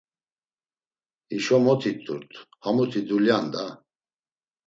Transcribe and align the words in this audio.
Hişo 1.31 1.57
mot 1.65 1.81
it̆urt, 1.91 2.31
hamuti 2.63 3.01
dulya’n 3.07 3.45
da! 3.53 3.65